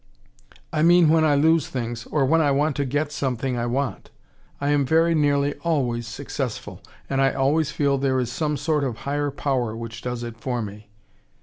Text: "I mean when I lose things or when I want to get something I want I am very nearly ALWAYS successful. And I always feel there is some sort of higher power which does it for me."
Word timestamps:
"I 0.73 0.81
mean 0.81 1.09
when 1.09 1.23
I 1.23 1.35
lose 1.35 1.67
things 1.67 2.07
or 2.07 2.25
when 2.25 2.41
I 2.41 2.49
want 2.49 2.75
to 2.77 2.85
get 2.85 3.11
something 3.11 3.55
I 3.55 3.67
want 3.67 4.09
I 4.59 4.69
am 4.69 4.83
very 4.83 5.13
nearly 5.13 5.53
ALWAYS 5.63 6.07
successful. 6.07 6.81
And 7.07 7.21
I 7.21 7.33
always 7.33 7.69
feel 7.69 7.99
there 7.99 8.19
is 8.19 8.31
some 8.31 8.57
sort 8.57 8.83
of 8.83 8.97
higher 9.05 9.29
power 9.29 9.77
which 9.77 10.01
does 10.01 10.23
it 10.23 10.37
for 10.39 10.63
me." 10.63 10.89